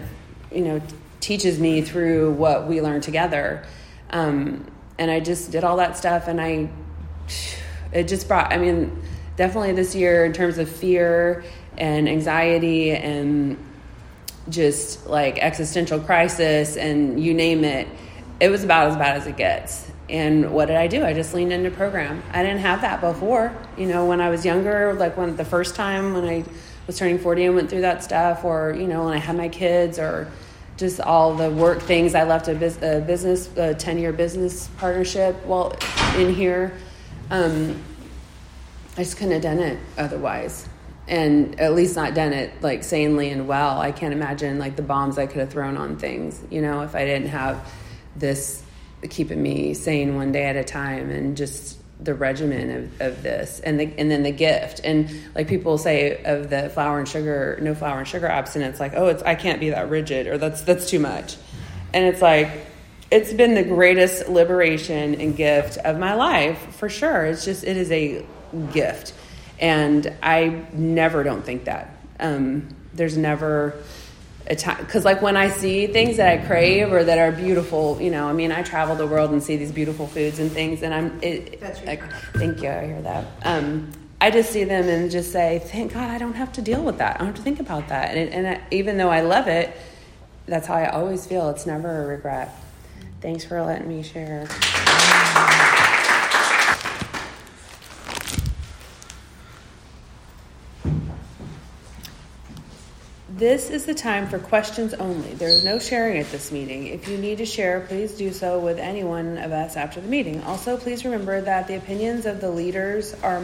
[0.51, 0.81] you know,
[1.19, 3.65] teaches me through what we learn together.
[4.09, 4.65] Um,
[4.97, 6.69] and I just did all that stuff, and I
[7.91, 9.01] it just brought, I mean,
[9.37, 11.43] definitely this year in terms of fear
[11.77, 13.57] and anxiety and
[14.49, 17.87] just like existential crisis and you name it,
[18.39, 19.91] it was about as bad as it gets.
[20.07, 21.03] And what did I do?
[21.03, 22.21] I just leaned into program.
[22.31, 23.55] I didn't have that before.
[23.75, 26.45] You know, when I was younger, like when the first time when I
[26.85, 29.49] was turning 40 and went through that stuff, or, you know, when I had my
[29.49, 30.31] kids, or
[30.77, 32.15] just all the work things.
[32.15, 35.75] I left a, business, a 10 year business partnership while
[36.17, 36.77] in here.
[37.31, 37.81] Um,
[38.97, 40.67] I just couldn't have done it otherwise.
[41.07, 43.79] And at least not done it like sanely and well.
[43.79, 46.95] I can't imagine like the bombs I could have thrown on things, you know, if
[46.95, 47.71] I didn't have
[48.15, 48.63] this
[49.09, 53.59] keeping me sane one day at a time and just the regimen of, of this
[53.61, 57.57] and the and then the gift and like people say of the flour and sugar
[57.61, 60.61] no flour and sugar abstinence like oh it's I can't be that rigid or that's
[60.61, 61.37] that's too much
[61.93, 62.49] and it's like
[63.11, 67.25] it's been the greatest liberation and gift of my life for sure.
[67.25, 68.25] It's just it is a
[68.71, 69.13] gift,
[69.59, 71.95] and I never don't think that.
[72.19, 73.75] Um, there's never
[74.47, 77.99] a time because like when I see things that I crave or that are beautiful,
[78.01, 80.81] you know, I mean, I travel the world and see these beautiful foods and things,
[80.81, 81.59] and I'm it.
[81.59, 82.69] That's like, thank you.
[82.69, 83.25] I hear that.
[83.43, 83.91] Um,
[84.21, 86.97] I just see them and just say, thank God I don't have to deal with
[86.99, 87.15] that.
[87.15, 88.15] I don't have to think about that.
[88.15, 89.75] And, and I, even though I love it,
[90.47, 91.49] that's how I always feel.
[91.49, 92.55] It's never a regret.
[93.25, 94.47] Thanks for letting me share.
[103.29, 105.33] This is the time for questions only.
[105.33, 106.85] There is no sharing at this meeting.
[106.85, 110.07] If you need to share, please do so with any one of us after the
[110.07, 110.43] meeting.
[110.43, 113.41] Also, please remember that the opinions of the leaders are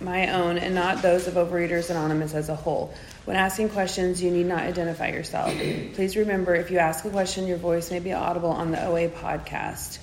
[0.00, 2.94] my own and not those of Overeaters Anonymous as a whole.
[3.24, 5.52] When asking questions, you need not identify yourself.
[5.94, 9.08] Please remember if you ask a question, your voice may be audible on the OA
[9.08, 9.98] podcast.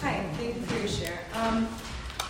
[0.00, 1.18] Hi, thank you for your share.
[1.34, 1.68] Um,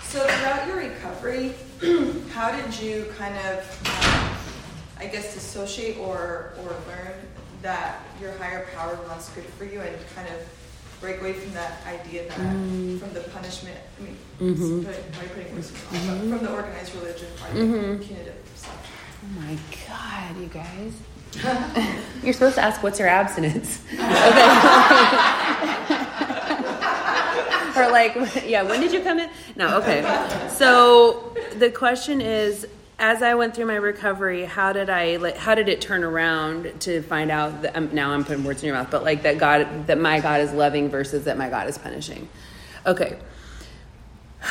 [0.05, 1.53] so, throughout your recovery,
[2.31, 7.15] how did you kind of, um, I guess, dissociate or, or learn
[7.63, 10.66] that your higher power wants good for you and kind of
[11.01, 12.99] break away from that idea that Mm.
[13.01, 13.77] from the punishment.
[13.99, 14.87] I mean, Mhm.
[14.87, 18.01] it's put, by putting words it, but from the organized religion, the Mhm.
[18.07, 18.79] punitive stuff.
[19.23, 19.57] Oh my
[19.89, 20.93] god, you guys.
[22.23, 23.79] You're supposed to ask what's your abstinence.
[23.93, 24.01] Okay.
[27.77, 28.15] or like,
[28.47, 29.29] yeah, when did you come in?
[29.57, 30.03] No, okay.
[30.49, 32.67] So the question is,
[32.99, 35.37] as I went through my recovery, how did I like?
[35.37, 38.69] How did it turn around to find out that um, now I'm putting words in
[38.69, 41.69] your mouth, but like that God, that my God is loving versus that my God
[41.69, 42.29] is punishing.
[42.85, 43.19] Okay.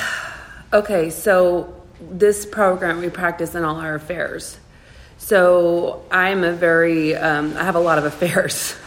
[0.73, 4.57] Okay, so this program we practice in all our affairs.
[5.17, 8.75] So I'm a very, um, I have a lot of affairs.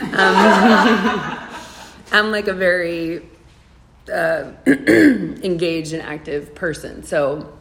[0.00, 0.10] Um,
[2.12, 3.22] I'm like a very
[4.12, 7.04] uh, engaged and active person.
[7.04, 7.56] So,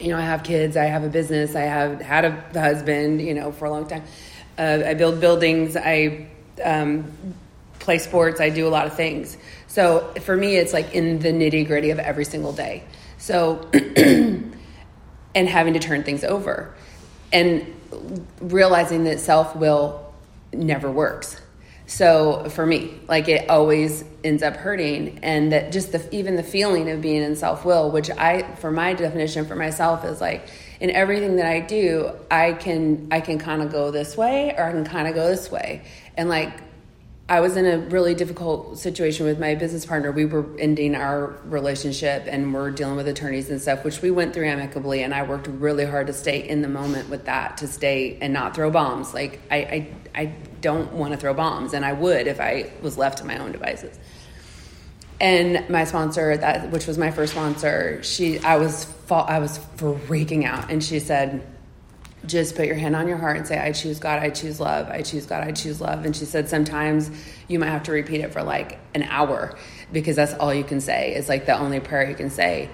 [0.00, 3.34] you know, I have kids, I have a business, I have had a husband, you
[3.34, 4.04] know, for a long time.
[4.56, 6.28] Uh, I build buildings, I
[6.64, 7.12] um,
[7.78, 9.36] play sports, I do a lot of things.
[9.66, 12.84] So for me, it's like in the nitty gritty of every single day.
[13.18, 14.54] So, and
[15.34, 16.74] having to turn things over
[17.32, 17.74] and
[18.40, 20.12] realizing that self will
[20.52, 21.40] never works.
[21.88, 26.42] So for me, like it always ends up hurting, and that just the even the
[26.42, 30.48] feeling of being in self will, which I, for my definition for myself, is like
[30.80, 34.64] in everything that I do, I can I can kind of go this way or
[34.64, 35.82] I can kind of go this way,
[36.14, 36.52] and like
[37.30, 40.12] I was in a really difficult situation with my business partner.
[40.12, 44.32] We were ending our relationship and we're dealing with attorneys and stuff, which we went
[44.32, 45.02] through amicably.
[45.02, 48.32] And I worked really hard to stay in the moment with that, to stay and
[48.32, 49.12] not throw bombs.
[49.12, 52.96] Like, I, I, I don't want to throw bombs, and I would if I was
[52.96, 53.98] left to my own devices.
[55.20, 59.58] And my sponsor, that which was my first sponsor, she, I was, fa- I was
[59.76, 61.44] freaking out, and she said,
[62.26, 64.88] just put your hand on your heart and say, I choose God, I choose love,
[64.88, 66.04] I choose God, I choose love.
[66.04, 67.10] And she said, sometimes
[67.48, 69.56] you might have to repeat it for like an hour
[69.92, 71.14] because that's all you can say.
[71.14, 72.68] It's like the only prayer you can say.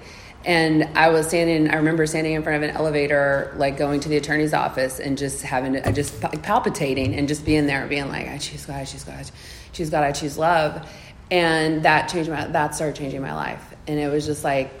[0.45, 4.09] And I was standing, I remember standing in front of an elevator, like going to
[4.09, 8.27] the attorney's office and just having to, just palpitating and just being there, being like,
[8.27, 9.25] I choose God, I choose God, I
[9.73, 10.87] choose God, I choose love.
[11.31, 13.73] And that changed my, that started changing my life.
[13.87, 14.71] And it was just like,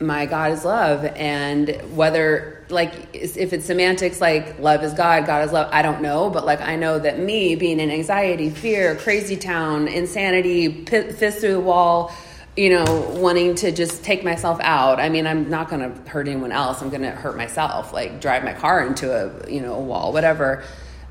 [0.00, 1.04] my God is love.
[1.04, 6.02] And whether, like, if it's semantics, like love is God, God is love, I don't
[6.02, 6.30] know.
[6.30, 11.52] But, like, I know that me being in anxiety, fear, crazy town, insanity, fist through
[11.52, 12.12] the wall,
[12.56, 14.98] you know, wanting to just take myself out.
[14.98, 16.82] I mean, I'm not going to hurt anyone else.
[16.82, 20.12] I'm going to hurt myself, like drive my car into a, you know, a wall,
[20.12, 20.64] whatever.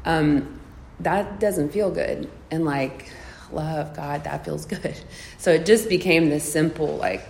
[0.06, 0.60] Um,
[1.00, 2.30] that doesn't feel good.
[2.52, 3.10] And, like,
[3.52, 4.96] love, God, that feels good.
[5.38, 7.26] So it just became this simple, like,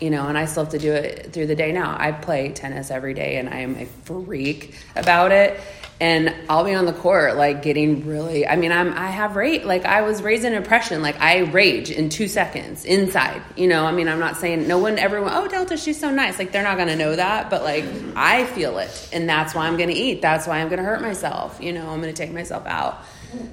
[0.00, 1.96] you know, and I still have to do it through the day now.
[1.98, 5.58] I play tennis every day and I am a freak about it.
[6.00, 9.62] And I'll be on the court, like getting really, I mean, I'm, I have rage,
[9.64, 11.02] like I was raised in oppression.
[11.02, 14.78] Like I rage in two seconds inside, you know, I mean, I'm not saying no
[14.78, 16.36] one, everyone, oh, Delta, she's so nice.
[16.38, 17.84] Like they're not going to know that, but like
[18.16, 19.08] I feel it.
[19.12, 20.20] And that's why I'm going to eat.
[20.20, 21.60] That's why I'm going to hurt myself.
[21.62, 23.04] You know, I'm going to take myself out.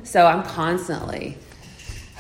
[0.04, 1.38] So I'm constantly,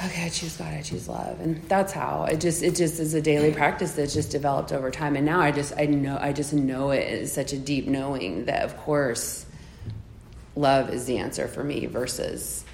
[0.05, 1.39] okay, I choose God, I choose love.
[1.39, 4.91] And that's how it just it just is a daily practice that's just developed over
[4.91, 5.15] time.
[5.15, 8.45] And now I just I know I just know it is such a deep knowing
[8.45, 9.45] that of course
[10.55, 12.65] love is the answer for me versus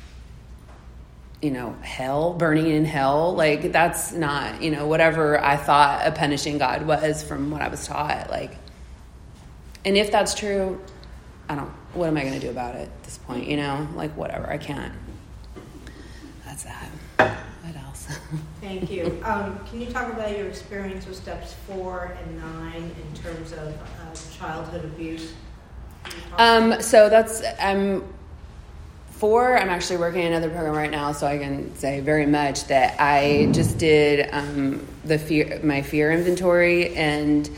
[1.41, 3.35] you know, hell, burning in hell.
[3.35, 7.67] Like that's not, you know, whatever I thought a punishing God was from what I
[7.67, 8.29] was taught.
[8.31, 8.57] Like
[9.85, 10.81] and if that's true,
[11.47, 13.87] I don't what am I gonna do about it at this point, you know?
[13.95, 14.93] Like whatever, I can't.
[16.45, 16.89] That's that.
[17.17, 18.07] What else?
[18.61, 19.21] Thank you.
[19.23, 23.69] Um, can you talk about your experience with steps four and nine in terms of
[23.69, 25.33] uh, childhood abuse?
[26.37, 28.03] Um, so that's I'm
[29.09, 29.57] four.
[29.57, 32.95] I'm actually working in another program right now, so I can say very much that
[32.99, 37.49] I just did um, the fear my fear inventory, and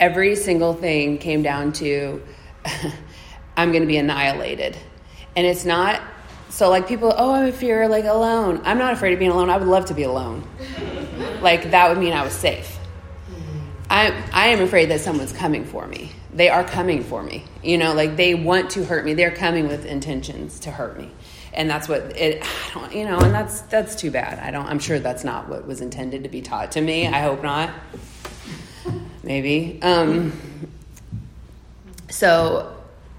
[0.00, 2.20] every single thing came down to
[3.56, 4.76] I'm going to be annihilated,
[5.36, 6.02] and it's not
[6.50, 8.60] so like people oh i'm a fear like alone.
[8.64, 9.50] I'm not afraid of being alone.
[9.50, 10.42] I would love to be alone.
[11.40, 12.76] Like that would mean i was safe.
[13.88, 17.44] I i am afraid that someone's coming for me they are coming for me.
[17.62, 19.14] You know like they want to hurt me.
[19.14, 21.10] They're coming with intentions to hurt me.
[21.52, 24.38] And that's what it i don't you know and that's that's too bad.
[24.38, 27.06] I don't i'm sure that's not what was intended to be taught to me.
[27.08, 27.70] I hope not.
[29.22, 29.80] Maybe.
[29.82, 30.32] Um
[32.08, 32.74] so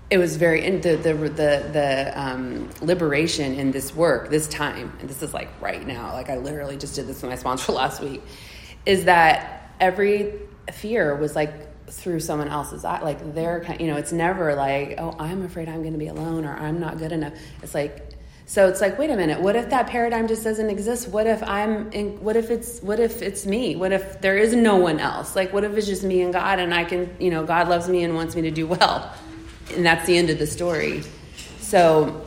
[0.10, 4.92] it was very in the the the, the um, liberation in this work this time
[5.00, 7.72] and this is like right now like i literally just did this with my sponsor
[7.84, 8.22] last week
[8.86, 10.34] is that every
[10.72, 15.16] fear was like through someone else's eye like they're you know it's never like oh
[15.20, 18.10] i'm afraid i'm going to be alone or i'm not good enough it's like
[18.50, 19.40] So it's like, wait a minute.
[19.40, 21.08] What if that paradigm just doesn't exist?
[21.08, 21.92] What if I'm?
[21.92, 22.82] In, what if it's?
[22.82, 23.76] What if it's me?
[23.76, 25.36] What if there is no one else?
[25.36, 27.88] Like, what if it's just me and God, and I can, you know, God loves
[27.88, 29.14] me and wants me to do well,
[29.76, 31.04] and that's the end of the story.
[31.60, 32.26] So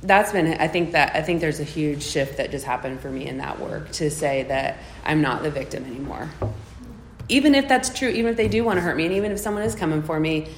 [0.00, 0.54] that's been.
[0.58, 3.36] I think that I think there's a huge shift that just happened for me in
[3.36, 6.30] that work to say that I'm not the victim anymore.
[7.28, 9.38] Even if that's true, even if they do want to hurt me, and even if
[9.38, 10.48] someone is coming for me,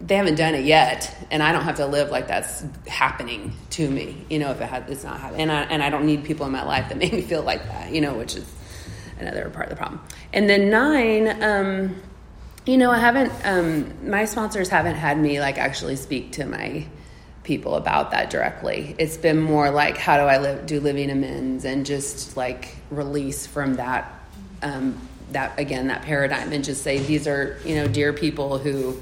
[0.00, 3.88] they haven't done it yet, and I don't have to live like that's happening to
[3.88, 4.24] me.
[4.28, 6.44] You know, if it had, it's not happening, and I and I don't need people
[6.46, 7.92] in my life that make me feel like that.
[7.92, 8.52] You know, which is
[9.18, 10.00] another part of the problem.
[10.32, 12.02] And then nine, um,
[12.66, 13.32] you know, I haven't.
[13.44, 16.86] Um, my sponsors haven't had me like actually speak to my
[17.44, 18.94] people about that directly.
[18.98, 23.46] It's been more like how do I live, do living amends, and just like release
[23.46, 24.12] from that.
[24.62, 24.98] Um,
[25.32, 28.96] that again, that paradigm, and just say these are you know dear people who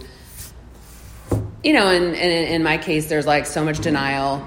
[1.62, 4.46] you know, and, in my case, there's like so much denial.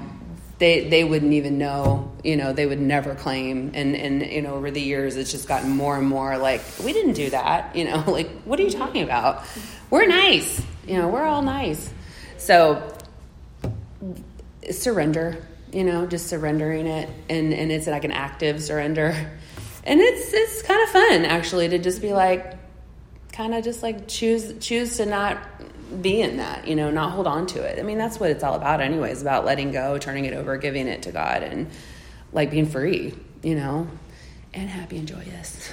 [0.58, 2.12] They they wouldn't even know.
[2.24, 3.72] You know, they would never claim.
[3.74, 6.94] And and you know, over the years, it's just gotten more and more like we
[6.94, 7.76] didn't do that.
[7.76, 9.44] You know, like what are you talking about?
[9.90, 10.62] We're nice.
[10.88, 11.92] You know, we're all nice.
[12.38, 12.96] So
[14.72, 15.38] surrender.
[15.72, 19.32] You know, just surrendering it, and and it's like an active surrender,
[19.84, 22.56] and it's it's kind of fun actually to just be like,
[23.32, 25.38] kind of just like choose choose to not
[26.02, 27.80] be in that, you know, not hold on to it.
[27.80, 30.88] I mean, that's what it's all about, anyways, about letting go, turning it over, giving
[30.88, 31.70] it to God, and
[32.32, 33.88] like being free, you know,
[34.54, 35.72] and happy and joyous.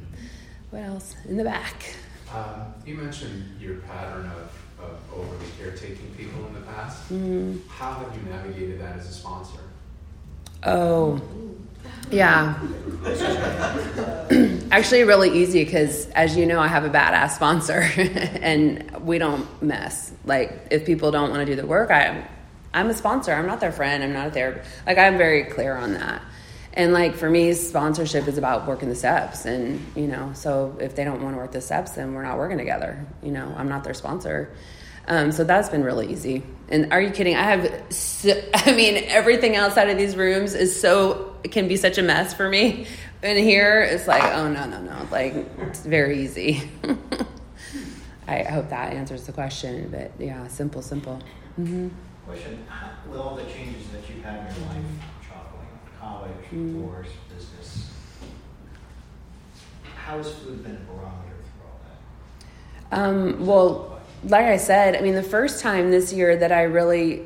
[0.70, 1.14] what else?
[1.28, 1.94] In the back.
[2.32, 7.02] Um, you mentioned your pattern of, of overly caretaking people in the past.
[7.04, 7.68] Mm-hmm.
[7.68, 9.60] How have you navigated that as a sponsor?
[10.64, 11.20] Oh,
[12.10, 12.58] yeah.
[14.70, 17.80] Actually, really easy because, as you know, I have a badass sponsor,
[18.42, 20.12] and we don't mess.
[20.24, 23.32] Like, if people don't want to do the work, I'm—I'm a sponsor.
[23.32, 24.02] I'm not their friend.
[24.02, 24.70] I'm not a therapist.
[24.86, 26.22] Like, I'm very clear on that.
[26.74, 30.94] And like for me, sponsorship is about working the steps, and you know, so if
[30.94, 33.04] they don't want to work the steps, then we're not working together.
[33.22, 34.52] You know, I'm not their sponsor.
[35.08, 36.42] Um, so that's been really easy.
[36.68, 37.34] And are you kidding?
[37.34, 41.96] I have, so, I mean, everything outside of these rooms is so, can be such
[41.98, 42.86] a mess for me.
[43.22, 45.08] And here it's like, oh, no, no, no.
[45.10, 46.70] Like, it's very easy.
[48.28, 49.88] I hope that answers the question.
[49.90, 51.20] But yeah, simple, simple.
[51.58, 51.88] Mm-hmm.
[52.26, 52.64] Question
[53.08, 54.84] With all the changes that you've had in your life,
[55.26, 55.66] traveling,
[55.98, 56.80] college, mm-hmm.
[56.80, 57.90] divorce, business,
[59.96, 61.80] how has food been a barometer through all
[62.90, 62.98] that?
[62.98, 67.22] Um, well, like I said, I mean, the first time this year that I really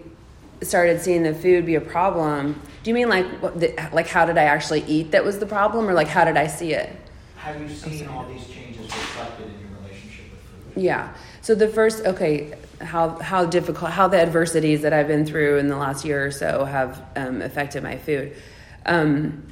[0.62, 4.24] started seeing the food be a problem, do you mean like what, the, like how
[4.26, 6.94] did I actually eat that was the problem, or like how did I see it?
[7.36, 10.82] Have you seen all these changes reflected in your relationship with food?
[10.82, 11.14] Yeah.
[11.40, 15.68] So the first, okay, how how difficult, how the adversities that I've been through in
[15.68, 18.36] the last year or so have um, affected my food.
[18.86, 19.46] Um,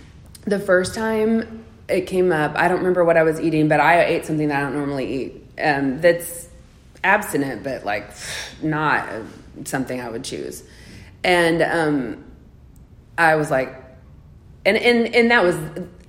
[0.44, 4.04] the first time it came up, I don't remember what I was eating, but I
[4.04, 5.44] ate something that I don't normally eat.
[5.62, 6.48] Um, that's
[7.02, 8.10] abstinent, but like
[8.62, 9.08] not
[9.64, 10.62] something I would choose.
[11.22, 12.24] And um,
[13.18, 13.74] I was like,
[14.64, 15.56] and and and that was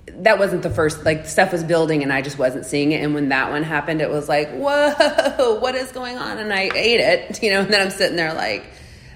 [0.06, 3.02] that wasn't the first like stuff was building and I just wasn't seeing it.
[3.02, 6.38] And when that one happened, it was like, whoa, what is going on?
[6.38, 7.60] And I ate it, you know.
[7.60, 8.64] And then I'm sitting there like,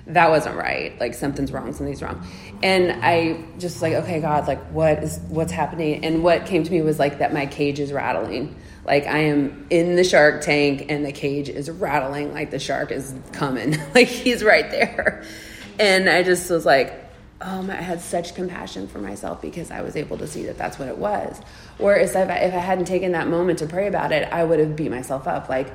[0.09, 0.99] that wasn't right.
[1.01, 2.27] Like something's wrong, something's wrong.
[2.63, 6.05] And I just like, okay, God, like what is what's happening?
[6.05, 9.67] And what came to me was like that my cage is rattling like I am
[9.69, 13.77] in the shark tank and the cage is rattling like the shark is coming.
[13.95, 15.25] like he's right there.
[15.79, 17.03] And I just was like,
[17.41, 20.57] oh my, I had such compassion for myself because I was able to see that
[20.57, 21.41] that's what it was.
[21.79, 24.59] Whereas if I, if I hadn't taken that moment to pray about it, I would
[24.59, 25.49] have beat myself up.
[25.49, 25.73] Like,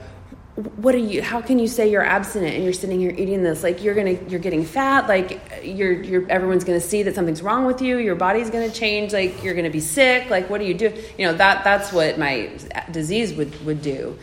[0.56, 3.64] what are you how can you say you're abstinent and you're sitting here eating this?
[3.64, 7.66] Like you're gonna you're getting fat like you're you're everyone's gonna see that something's wrong
[7.66, 10.74] with you your body's gonna change like you're gonna be sick like what do you
[10.74, 10.94] do?
[11.18, 12.50] You know that that's what my
[12.92, 14.18] disease would would do.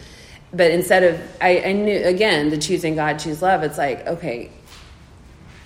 [0.52, 4.50] But instead of I, I knew again the choosing god choose love it's like okay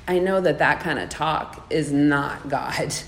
[0.06, 2.94] i know that that kind of talk is not god.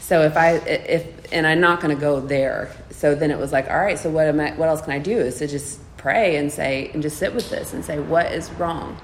[0.00, 2.74] So if i if and i'm not gonna go there.
[2.92, 4.98] So then it was like all right so what am i what else can i
[4.98, 5.18] do?
[5.18, 8.50] Is to just pray and say and just sit with this and say what is
[8.52, 8.98] wrong?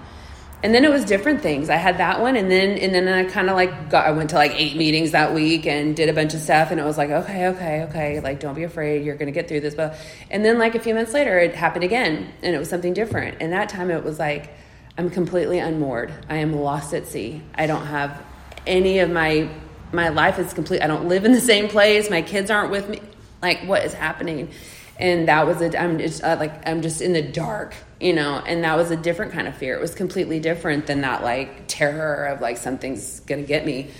[0.62, 1.68] And then it was different things.
[1.68, 4.30] I had that one and then and then i kind of like got i went
[4.30, 6.96] to like eight meetings that week and did a bunch of stuff and it was
[6.96, 9.98] like okay okay okay like don't be afraid you're gonna get through this but
[10.30, 13.36] and then like a few months later it happened again and it was something different.
[13.40, 14.54] And that time it was like
[14.96, 16.12] i'm completely unmoored.
[16.30, 17.42] I am lost at sea.
[17.54, 18.24] I don't have
[18.66, 19.50] any of my
[19.92, 22.88] my life is complete i don't live in the same place my kids aren't with
[22.88, 23.00] me
[23.42, 24.50] like what is happening
[24.98, 27.74] and that was a i'm just uh, like i'm just in the dark
[28.04, 28.42] you know?
[28.46, 29.74] And that was a different kind of fear.
[29.74, 33.90] It was completely different than that like terror of like something's gonna get me.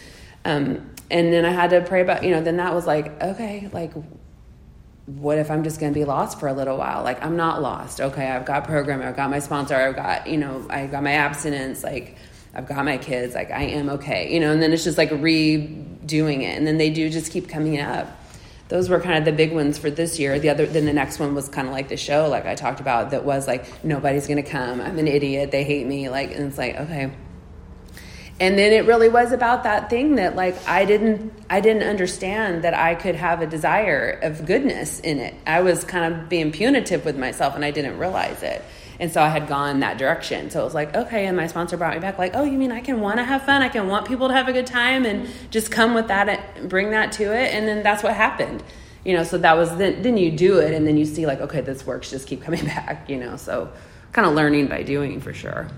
[0.44, 3.68] Um, and then i had to pray about you know then that was like okay
[3.74, 3.92] like
[5.04, 7.02] what if i'm just gonna be lost for a little while?
[7.02, 8.00] Like i'm not lost.
[8.00, 11.12] Okay i've got program i've got my sponsor i've got you know i got my
[11.12, 12.16] abstinence like
[12.54, 14.50] i've got my kids like i am okay you know?
[14.50, 16.56] And then it's just like redoing it.
[16.56, 18.08] And then they do just keep coming up
[18.68, 20.38] those were kind of the big ones for this year.
[20.38, 22.80] The other, then the next one was kind of like the show, like I talked
[22.80, 24.80] about, that was like nobody's gonna come.
[24.80, 25.50] I'm an idiot.
[25.50, 26.08] They hate me.
[26.08, 27.12] Like, and it's like okay.
[28.40, 32.64] And then it really was about that thing that like I didn't, I didn't understand
[32.64, 35.34] that I could have a desire of goodness in it.
[35.46, 38.64] I was kind of being punitive with myself, and I didn't realize it.
[39.00, 40.50] And so I had gone that direction.
[40.50, 41.26] So it was like, okay.
[41.26, 43.44] And my sponsor brought me back, like, oh, you mean I can want to have
[43.44, 43.62] fun?
[43.62, 46.70] I can want people to have a good time and just come with that and
[46.70, 47.52] bring that to it.
[47.54, 48.62] And then that's what happened.
[49.04, 51.40] You know, so that was then, then you do it and then you see, like,
[51.40, 53.36] okay, this works, just keep coming back, you know.
[53.36, 53.70] So
[54.12, 55.68] kind of learning by doing for sure.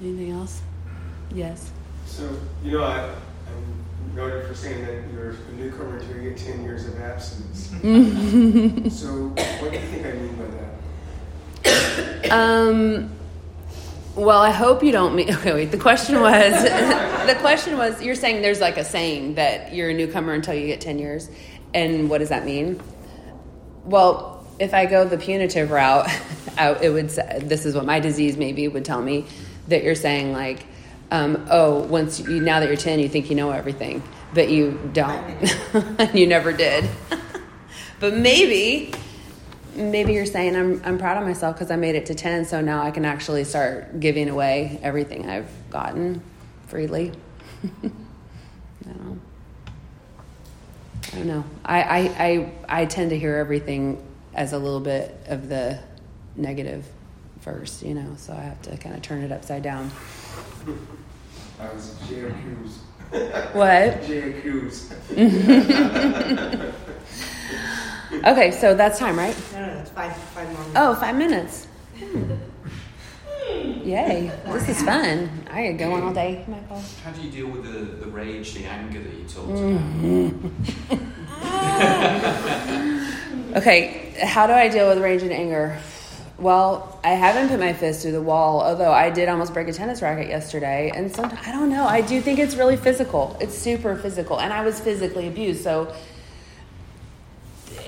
[0.00, 0.62] Anything else?
[1.34, 1.70] Yes.
[2.06, 3.12] So, you know, I,
[3.46, 7.68] I'm noted for saying that you're a newcomer until you get 10 years of abstinence.
[7.68, 8.88] Mm-hmm.
[8.88, 9.28] so,
[9.62, 10.79] what do you think I mean by that?
[12.30, 13.10] Um,
[14.16, 15.34] well, I hope you don't mean.
[15.40, 15.70] Okay, wait.
[15.70, 16.52] The question was.
[17.26, 18.02] the question was.
[18.02, 21.30] You're saying there's like a saying that you're a newcomer until you get ten years,
[21.74, 22.80] and what does that mean?
[23.84, 26.08] Well, if I go the punitive route,
[26.58, 27.10] I, it would.
[27.10, 29.26] Say, this is what my disease maybe would tell me
[29.68, 30.66] that you're saying like,
[31.10, 34.02] um, oh, once you now that you're ten, you think you know everything,
[34.34, 35.24] but you don't.
[35.98, 36.88] And you never did.
[38.00, 38.92] but maybe
[39.74, 42.60] maybe you're saying I'm, I'm proud of myself because I made it to 10, so
[42.60, 46.22] now I can actually start giving away everything I've gotten
[46.66, 47.12] freely.
[47.62, 47.68] I
[48.84, 49.18] don't know.
[51.12, 51.44] I don't know.
[51.64, 52.52] I, I, I,
[52.82, 54.02] I tend to hear everything
[54.34, 55.78] as a little bit of the
[56.36, 56.86] negative
[57.40, 59.90] first, you know, so I have to kind of turn it upside down.
[61.58, 62.30] I was J.A.
[62.30, 62.78] Cruz.
[63.52, 64.04] What?
[64.04, 64.40] J.A.
[64.40, 64.92] Cruz.
[68.12, 69.34] Okay, so that's time, right?
[69.80, 70.76] No, no, five, five more minutes.
[70.76, 71.66] Oh, five minutes.
[71.98, 72.34] Hmm.
[73.88, 74.30] Yay.
[74.46, 75.30] This is fun.
[75.50, 76.82] I could go on all day, Michael.
[77.02, 80.96] How do you deal with the, the rage, the anger that you talked Mm-hmm.
[83.56, 85.76] Okay, how do I deal with rage and anger?
[86.38, 89.72] Well, I haven't put my fist through the wall, although I did almost break a
[89.72, 90.92] tennis racket yesterday.
[90.94, 93.36] And sometimes, I don't know, I do think it's really physical.
[93.40, 94.38] It's super physical.
[94.38, 95.92] And I was physically abused, so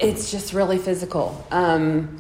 [0.02, 1.46] it's just really physical.
[1.50, 2.18] Um,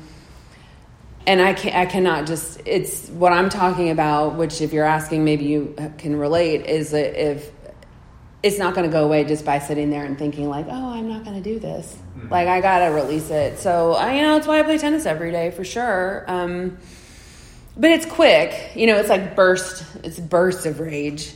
[1.26, 5.24] and I can I cannot just it's what I'm talking about, which if you're asking,
[5.24, 7.50] maybe you can relate, is that if
[8.42, 11.08] it's not going to go away just by sitting there and thinking like, oh, I'm
[11.08, 11.96] not going to do this.
[12.18, 12.28] Mhm.
[12.28, 13.60] Like I got to release it.
[13.60, 16.24] So I, you know, that's why I play tennis every day for sure.
[16.26, 16.76] Um,
[17.76, 18.96] but it's quick, you know.
[18.96, 19.84] It's like burst.
[20.02, 21.32] It's bursts of rage.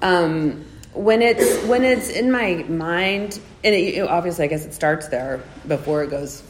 [0.00, 0.64] Um,
[0.94, 5.42] when it's when it's in my mind, and it, obviously, I guess it starts there
[5.66, 6.42] before it goes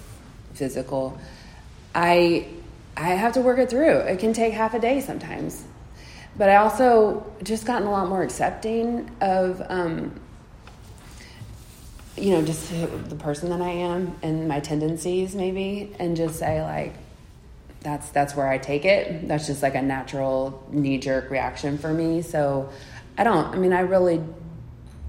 [0.54, 1.18] physical.
[1.94, 2.46] I
[2.96, 3.98] I have to work it through.
[3.98, 5.64] It can take half a day sometimes,
[6.36, 9.62] but I also just gotten a lot more accepting of.
[9.68, 10.20] Um,
[12.16, 16.60] you know, just the person that I am and my tendencies, maybe, and just say
[16.62, 16.94] like,
[17.80, 19.28] that's that's where I take it.
[19.28, 22.22] That's just like a natural knee jerk reaction for me.
[22.22, 22.70] So
[23.18, 23.54] I don't.
[23.54, 24.22] I mean, I really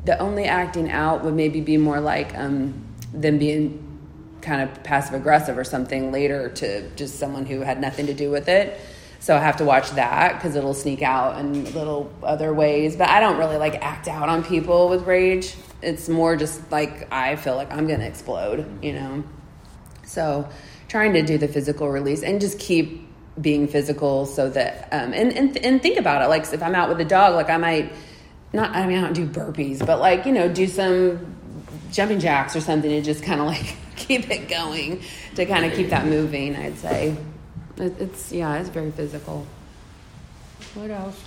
[0.05, 2.73] the only acting out would maybe be more like um,
[3.13, 3.85] them being
[4.41, 8.31] kind of passive aggressive or something later to just someone who had nothing to do
[8.31, 8.79] with it.
[9.19, 12.95] So I have to watch that because it'll sneak out in little other ways.
[12.95, 15.55] But I don't really like act out on people with rage.
[15.81, 19.23] It's more just like I feel like I'm gonna explode, you know.
[20.05, 20.49] So
[20.87, 23.08] trying to do the physical release and just keep
[23.39, 26.27] being physical so that um, and, and and think about it.
[26.27, 27.93] Like if I'm out with a dog, like I might
[28.53, 28.75] not.
[28.75, 31.35] I mean, I don't do burpees, but like you know, do some
[31.91, 35.01] jumping jacks or something to just kind of like keep it going
[35.35, 36.55] to kind of keep that moving.
[36.55, 37.15] I'd say
[37.77, 39.45] it, it's yeah, it's very physical.
[40.73, 41.21] What else?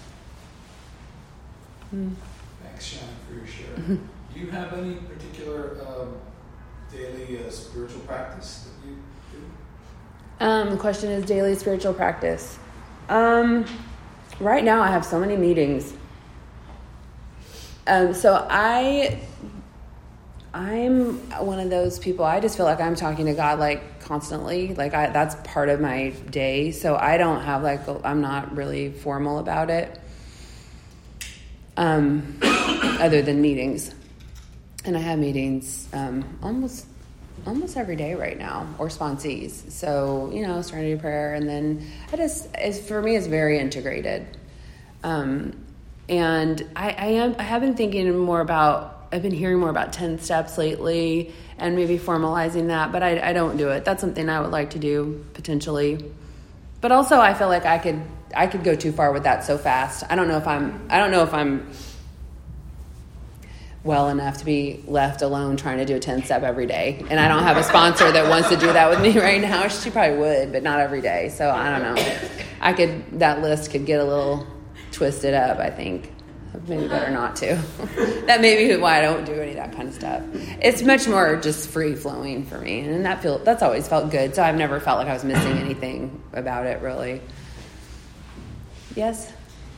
[1.90, 2.10] Hmm.
[2.62, 3.98] Thanks, Shannon, for your share.
[4.34, 6.14] Do you have any particular um,
[6.90, 8.71] daily uh, spiritual practice that you do?
[10.40, 12.58] Um, the question is daily spiritual practice.
[13.08, 13.64] Um,
[14.40, 15.92] right now, I have so many meetings.
[17.86, 19.20] Um, so I,
[20.54, 22.24] I'm one of those people.
[22.24, 24.74] I just feel like I'm talking to God like constantly.
[24.74, 26.70] Like I, that's part of my day.
[26.70, 29.98] So I don't have like I'm not really formal about it.
[31.76, 33.94] Um, other than meetings,
[34.84, 36.86] and I have meetings um, almost
[37.46, 39.70] almost every day right now, or sponsees.
[39.70, 44.26] So you know, Serenity Prayer, and then I just is for me is very integrated.
[45.02, 45.64] Um,
[46.08, 49.92] and I, I am I have been thinking more about I've been hearing more about
[49.92, 53.84] ten steps lately, and maybe formalizing that, but I, I don't do it.
[53.84, 56.10] That's something I would like to do potentially.
[56.80, 58.00] But also, I feel like I could
[58.34, 60.04] I could go too far with that so fast.
[60.08, 61.70] I don't know if I'm I don't know if I'm
[63.84, 67.04] well enough to be left alone trying to do a 10 step every day.
[67.10, 69.68] And I don't have a sponsor that wants to do that with me right now.
[69.68, 71.30] She probably would, but not every day.
[71.30, 72.18] So I don't know.
[72.60, 74.46] I could, that list could get a little
[74.92, 76.12] twisted up, I think.
[76.68, 77.56] Maybe better not to.
[78.26, 80.22] that may be why I don't do any of that kind of stuff.
[80.60, 82.80] It's much more just free flowing for me.
[82.80, 84.34] And that feel that's always felt good.
[84.34, 87.20] So I've never felt like I was missing anything about it really.
[88.94, 89.32] Yes?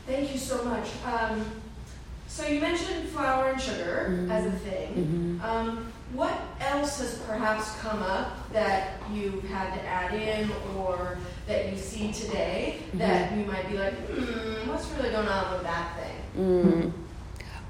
[0.07, 0.89] Thank you so much.
[1.07, 1.45] Um,
[2.35, 4.31] so you mentioned flour and sugar Mhm.
[4.31, 5.41] as a thing.
[5.45, 11.17] Um, what else has perhaps come up that you've had to add in or
[11.47, 15.63] that you see today that you might be like, hmm, what's really going on with
[15.63, 16.43] that thing?
[16.45, 16.93] Mm.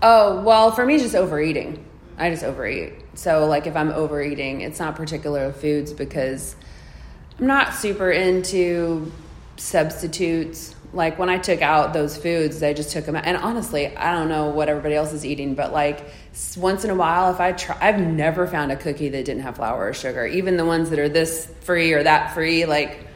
[0.03, 1.85] Oh, well, for me, it's just overeating.
[2.17, 2.95] I just overeat.
[3.15, 6.57] So, like, if I'm overeating, it's not particular foods because
[7.39, 9.13] I'm not super into
[9.57, 10.75] substitutes.
[10.95, 13.27] Like, when I took out those foods, I just took them out.
[13.27, 16.05] And honestly, I don't know what everybody else is eating, but like,
[16.57, 19.57] once in a while, if I try, I've never found a cookie that didn't have
[19.57, 20.27] flour or sugar.
[20.27, 23.09] Even the ones that are this free or that free, like,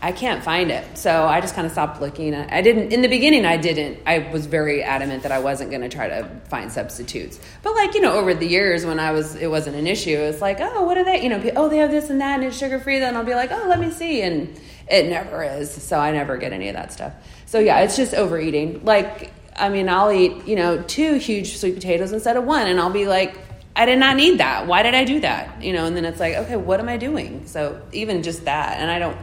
[0.00, 0.96] I can't find it.
[0.96, 2.32] So I just kind of stopped looking.
[2.34, 3.44] I didn't in the beginning.
[3.44, 3.98] I didn't.
[4.06, 7.40] I was very adamant that I wasn't going to try to find substitutes.
[7.64, 10.16] But like you know, over the years when I was, it wasn't an issue.
[10.16, 11.22] It's like, oh, what are they?
[11.22, 13.00] You know, oh, they have this and that, and it's sugar free.
[13.00, 14.56] Then I'll be like, oh, let me see, and
[14.90, 15.70] it never is.
[15.70, 17.12] So I never get any of that stuff.
[17.46, 18.84] So yeah, it's just overeating.
[18.84, 22.80] Like I mean, I'll eat you know two huge sweet potatoes instead of one, and
[22.80, 23.38] I'll be like.
[23.76, 24.66] I did not need that.
[24.66, 25.62] Why did I do that?
[25.62, 27.46] You know, and then it's like, okay, what am I doing?
[27.46, 29.16] So even just that, and I don't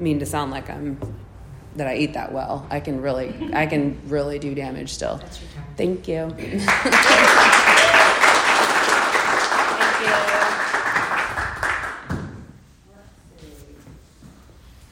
[0.00, 0.98] mean to sound like I'm
[1.76, 2.66] that I eat that well.
[2.70, 5.18] I can really I can really do damage still.
[5.18, 5.74] That's your time.
[5.76, 7.76] Thank you.